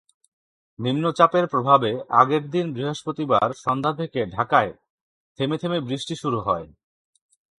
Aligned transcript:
নিম্নচাপের 0.79 1.45
প্রভাবে 1.47 1.91
আগের 2.11 2.43
দিন 2.49 2.65
বৃহস্পতিবার 2.73 3.47
সন্ধ্যা 3.55 3.93
থেকে 3.93 4.19
ঢাকায় 4.25 4.71
থেমে 5.39 5.57
থেমে 5.57 5.79
বৃষ্টি 5.79 6.15
শুরু 6.15 6.39
হয়। 6.39 6.67